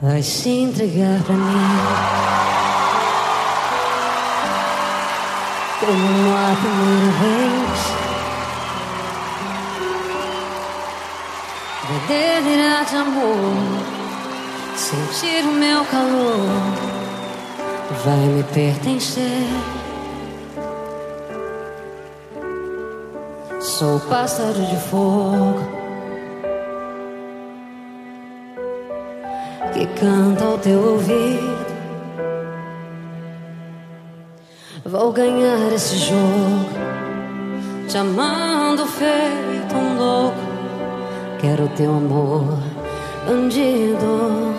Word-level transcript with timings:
vai 0.00 0.22
se 0.22 0.48
entregar 0.48 1.22
pra 1.24 1.34
mim. 1.34 1.76
Como 5.80 6.36
a 6.36 6.56
primeira 6.56 7.10
vez. 7.20 8.00
Delirar 12.06 12.84
de 12.84 12.96
amor, 12.96 13.56
sentir 14.76 15.44
o 15.44 15.52
meu 15.52 15.84
calor, 15.84 16.48
vai 18.04 18.16
me 18.16 18.42
pertencer. 18.44 19.48
Sou 23.60 24.00
pássaro 24.00 24.54
de 24.54 24.76
fogo 24.88 25.79
que 29.80 29.86
canta 29.98 30.44
ao 30.44 30.58
teu 30.58 30.78
ouvido. 30.78 31.66
Vou 34.84 35.10
ganhar 35.10 35.72
esse 35.72 35.96
jogo, 35.96 36.68
te 37.88 37.96
amando 37.96 38.86
feito 38.86 39.74
um 39.74 39.96
louco. 39.96 40.36
Quero 41.40 41.66
teu 41.68 41.90
amor, 41.92 42.58
bandido. 43.26 44.54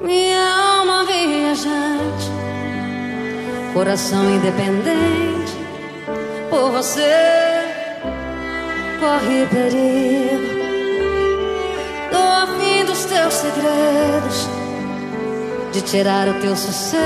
Minha 0.00 0.78
alma 0.78 1.04
viajante, 1.04 2.30
coração 3.74 4.30
independente. 4.30 5.56
Por 6.48 6.70
você 6.70 7.64
corre 9.00 9.46
perigo 9.46 10.61
de 15.72 15.80
tirar 15.82 16.28
o 16.28 16.34
teu 16.34 16.54
sossego, 16.54 17.02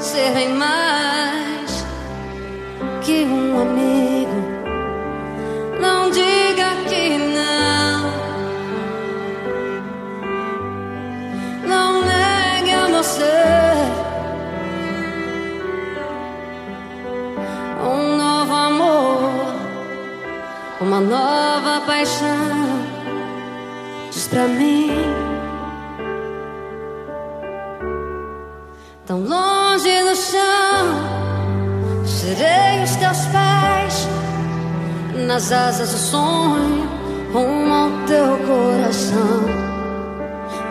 ser 0.00 0.32
bem 0.32 0.48
mais 0.54 1.84
que 3.02 3.24
um 3.24 3.60
amigo. 3.62 4.58
Não 5.80 6.10
diga 6.10 6.70
que 6.88 7.16
não, 7.16 8.12
não 11.66 12.02
negue 12.04 12.72
a 12.72 12.86
você 12.88 13.24
um 17.84 18.16
novo 18.16 18.54
amor, 18.54 19.54
uma 20.80 21.00
nova 21.00 21.80
paixão 21.86 22.68
pra 24.30 24.46
mim. 24.46 25.37
Tão 29.08 29.20
longe 29.20 30.02
no 30.02 30.14
chão, 30.14 32.04
serei 32.04 32.84
os 32.84 32.94
teus 32.96 33.24
pés, 33.28 34.06
nas 35.26 35.50
asas 35.50 35.92
do 35.92 35.96
sonho, 35.96 36.86
rumo 37.32 37.72
ao 37.72 37.90
teu 38.06 38.36
coração. 38.46 39.44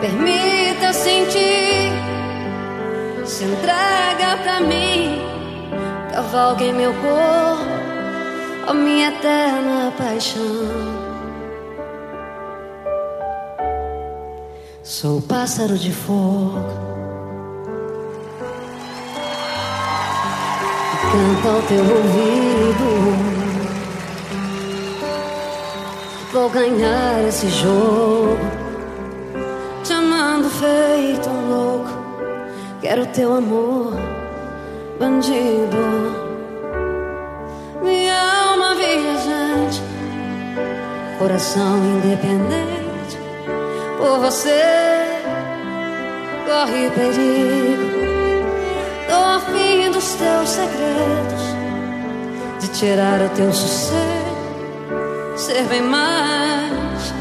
Permita 0.00 0.92
sentir, 0.92 1.90
se 3.24 3.42
entrega 3.42 4.36
pra 4.44 4.60
mim, 4.60 5.20
cavalgue 6.14 6.66
em 6.66 6.74
meu 6.74 6.92
corpo, 6.92 8.68
a 8.68 8.72
minha 8.72 9.08
eterna 9.08 9.92
paixão. 9.98 10.44
Sou 14.84 15.20
pássaro 15.22 15.76
de 15.76 15.90
fogo 15.90 16.97
canta 21.10 21.48
ao 21.48 21.62
teu 21.62 21.80
ouvido. 21.80 22.88
Vou 26.32 26.50
ganhar 26.50 27.26
esse 27.26 27.48
jogo, 27.48 28.38
te 29.82 29.92
amando 29.92 30.48
feito 30.50 31.28
um 31.30 31.48
louco. 31.48 31.90
Quero 32.80 33.06
teu 33.06 33.34
amor, 33.34 33.94
bandido. 35.00 35.76
Minha 37.82 38.20
alma 38.50 38.74
viajante, 38.74 39.82
coração 41.18 41.78
independente 41.78 43.18
por 43.98 44.18
você 44.18 44.62
corre 46.46 46.90
perigo. 46.90 48.17
Tô 49.48 49.54
afim 49.54 49.90
dos 49.90 50.14
teus 50.14 50.48
segredos, 50.48 51.42
de 52.60 52.68
tirar 52.68 53.20
o 53.22 53.28
teu 53.30 53.52
sossego, 53.52 55.36
ser 55.36 55.64
bem 55.64 55.82
mais 55.82 57.14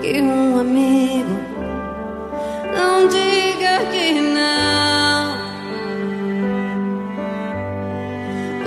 que 0.00 0.20
um 0.20 0.58
amigo. 0.58 1.38
Não 2.76 3.08
diga 3.08 3.84
que 3.90 4.20
não, 4.20 5.36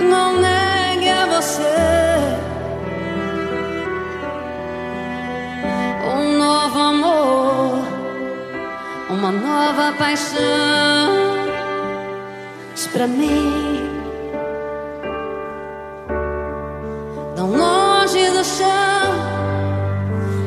não 0.08 0.40
negue 0.40 1.08
a 1.08 1.26
você. 1.26 1.78
uma 9.10 9.32
nova 9.32 9.92
paixão. 9.98 11.47
Diz 12.78 12.86
pra 12.86 13.08
mim, 13.08 13.90
tão 17.34 17.50
longe 17.50 18.30
do 18.30 18.44
chão, 18.44 19.14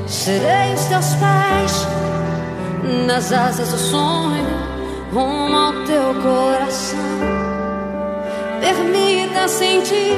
serei 0.07 0.73
os 0.73 0.85
teus 0.85 1.13
pés 1.15 1.87
nas 3.05 3.33
asas 3.33 3.67
do 3.67 3.77
sonho, 3.77 4.47
rumo 5.11 5.57
ao 5.57 5.73
teu 5.83 6.15
coração. 6.23 6.99
Permita 8.61 9.49
sentir, 9.49 10.15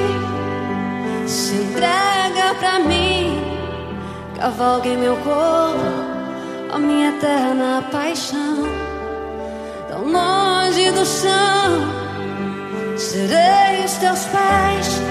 se 1.26 1.56
entrega 1.56 2.54
pra 2.60 2.78
mim, 2.78 3.42
cavalgue 4.38 4.96
meu 4.96 5.16
corpo 5.16 5.82
a 6.72 6.78
minha 6.78 7.08
eterna 7.08 7.82
paixão. 7.90 8.68
Tão 9.88 10.04
longe 10.04 10.92
do 10.92 11.04
chão, 11.04 12.03
serei 12.96 13.84
os 13.84 13.92
teus 13.94 14.24
pés, 14.26 15.02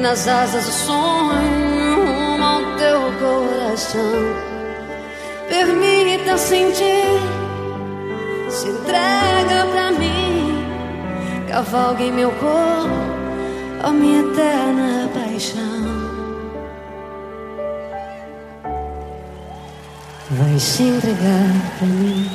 nas 0.00 0.28
asas 0.28 0.64
do 0.64 0.72
sonho, 0.72 2.04
rumo 2.04 2.44
ao 2.44 2.76
teu 2.76 3.00
coração. 3.18 4.52
Permita 5.48 6.38
sentir, 6.38 7.20
se 8.48 8.68
entrega 8.68 9.66
pra 9.70 9.92
mim, 9.92 10.64
cavalgue 11.48 12.04
em 12.04 12.12
meu 12.12 12.30
corpo, 12.32 12.88
a 13.82 13.90
minha 13.90 14.20
eterna 14.20 15.08
paixão. 15.14 15.82
vai 20.34 20.58
se 20.58 20.82
entregar 20.84 21.78
pra 21.78 21.86
mim. 21.86 22.30